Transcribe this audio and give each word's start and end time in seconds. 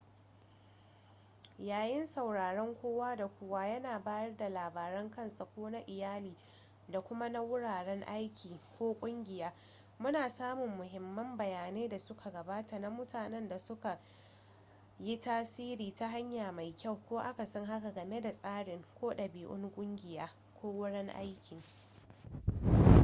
yayin 1.59 2.05
sauraren 2.07 2.75
kowa 2.75 3.15
da 3.15 3.27
kowa 3.27 3.65
yana 3.67 3.99
bayar 3.99 4.37
da 4.37 4.49
labaran 4.49 5.09
kansa 5.11 5.45
ko 5.45 5.69
na 5.69 5.79
iyali 5.87 6.35
da 6.89 7.01
kuma 7.01 7.29
na 7.29 7.41
wuraren 7.41 8.03
aiki/kungiya 8.03 9.53
muna 9.99 10.29
samun 10.29 10.69
muhimman 10.69 11.37
bayanai 11.37 11.87
da 11.87 11.99
suka 11.99 12.31
gabata 12.31 12.79
na 12.79 12.89
mutanen 12.89 13.47
da 13.49 13.59
suka 13.59 13.99
yi 14.99 15.17
tasiri 15.19 15.91
ta 15.95 16.07
hanya 16.07 16.51
mai 16.51 16.73
kyau 16.73 16.95
ko 17.09 17.17
akasin 17.19 17.65
haka 17.65 17.91
game 17.91 18.21
da 18.21 18.31
tsari 18.31 18.81
ko 18.99 19.13
dabi’un 19.13 19.71
kungiya/wurin 19.71 21.09
aiki 21.09 21.61